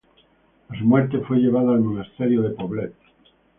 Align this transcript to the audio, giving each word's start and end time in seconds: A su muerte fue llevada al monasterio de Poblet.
A 0.69 0.79
su 0.79 0.83
muerte 0.83 1.19
fue 1.19 1.37
llevada 1.37 1.73
al 1.73 1.81
monasterio 1.81 2.41
de 2.41 2.49
Poblet. 2.55 2.95